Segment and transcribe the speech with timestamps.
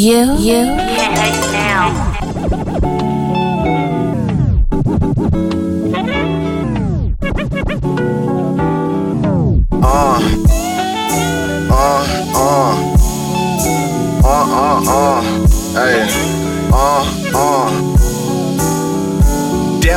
[0.00, 0.78] You, you,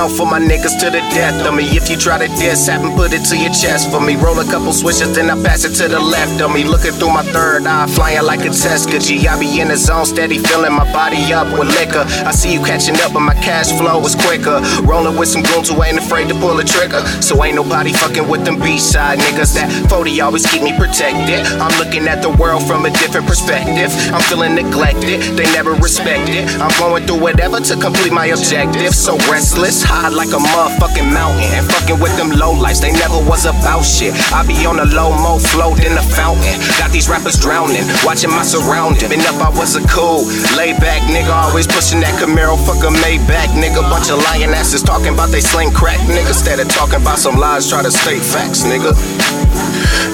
[0.00, 1.64] Down for my niggas to the death of me.
[1.76, 4.16] If you try to diss, have 'em put it to your chest for me.
[4.16, 6.64] Roll a couple switches, then I pass it to the left of me.
[6.64, 8.98] Looking through my third eye, flying like a Tesca.
[8.98, 12.06] G, I be in the zone, steady filling my body up with liquor.
[12.24, 14.62] I see you catching up, but my cash flow is quicker.
[14.84, 17.02] Rolling with some goons who ain't afraid to pull a trigger.
[17.20, 19.52] So ain't nobody fucking with them B-side niggas.
[19.52, 21.40] That 40 always keep me protected.
[21.60, 23.92] I'm looking at the world from a different perspective.
[24.14, 26.48] I'm feeling neglected, they never respect it.
[26.58, 28.94] I'm going through whatever to complete my objective.
[28.94, 31.50] So restless, high like a motherfucking mountain.
[31.50, 34.14] And fucking with them low lights, they never was about shit.
[34.30, 36.54] I be on a low mo float in the fountain.
[36.78, 39.02] Got these rappers drowning, watching my surroundings.
[39.10, 40.22] Been up, I was a cool,
[40.54, 43.82] laid back nigga, always pushing that Camaro, fuck a Maybach nigga.
[43.90, 46.30] Bunch of lying asses talking about they sling crack nigga.
[46.30, 48.94] Instead of talking about some lies, try to state facts nigga.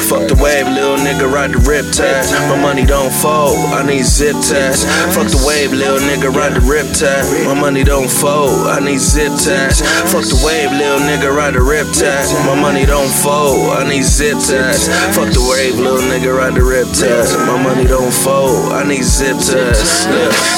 [0.07, 2.31] Fuck the wave, little nigga, ride the riptide.
[2.47, 4.87] My money don't fold, I need zip ties.
[5.11, 7.27] Fuck the wave, little nigga, ride the riptide.
[7.45, 9.83] My money don't fold, I need zip ties.
[10.15, 12.31] Fuck the wave, little nigga, ride the riptide.
[12.47, 14.87] My money don't fold, I need zip ties.
[15.11, 17.27] Fuck the wave, little nigga, ride the riptide.
[17.43, 20.07] My money don't fold, I need zip ties.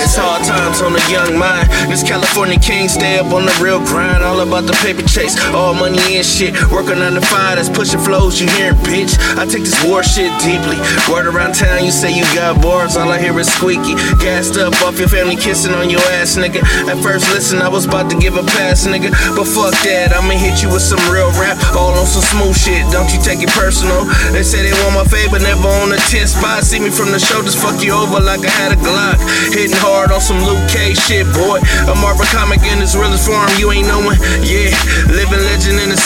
[0.05, 1.73] It's hard times on the young mind.
[1.89, 4.23] This California king stay up on the real grind.
[4.23, 6.53] All about the paper chase, all money and shit.
[6.69, 9.17] Working on the fire, that's pushing flows, you hearing bitch.
[9.39, 10.75] I take this war shit deeply.
[11.07, 13.95] Word around town, you say you got bars, all I hear is squeaky.
[14.19, 16.59] Gassed up off your family kissing on your ass, nigga.
[16.91, 19.15] At first, listen, I was about to give a pass, nigga.
[19.39, 22.83] But fuck that, I'ma hit you with some real rap, all on some smooth shit.
[22.91, 24.11] Don't you take it personal.
[24.35, 26.67] They say they want my favor, never on the 10 spot.
[26.67, 29.23] See me from the shoulders, fuck you over like I had a Glock.
[29.55, 31.63] Hitting hard on some Luke Cage shit, boy.
[31.87, 34.19] A Marvel comic in its realest form, you ain't knowing.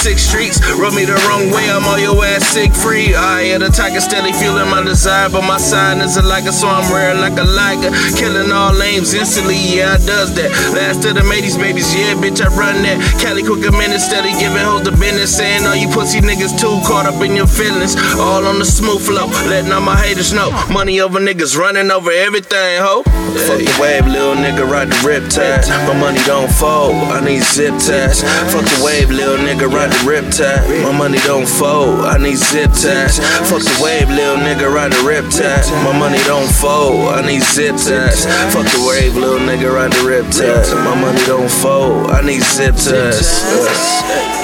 [0.02, 0.58] Six streets.
[0.82, 3.14] Rub me the wrong way, I'm on your ass sick free.
[3.14, 6.66] I at a tiger, steady feeling my desire, but my sign is a liker, so
[6.66, 7.94] I'm rare like a liger.
[8.18, 10.50] Killing all lames instantly, yeah, I does that.
[10.74, 12.98] Last of the 80s babies, yeah, bitch, I run that.
[13.22, 17.06] KaliQuikk a minute, steady giving hoes the business, saying all you pussy niggas too caught
[17.06, 17.94] up in your feelings.
[18.18, 20.50] All on the smooth flow, letting all my haters know.
[20.66, 23.06] Money over niggas running over everything, ho.
[23.46, 25.62] Fuck the wave, little nigga, ride the riptide.
[25.86, 28.26] My money don't fold, I need zip ties.
[28.50, 30.82] Fuck the wave, little nigga, ride the riptide.
[30.82, 33.18] My money don't fold, I need zip ties.
[33.48, 35.68] Fuck the wave, little nigga, ride the riptide.
[35.84, 38.24] My money don't fold, I need zip ties.
[38.52, 40.66] Fuck the wave, little nigga, ride the riptide.
[40.84, 44.41] My money don't fold, I need zip ties.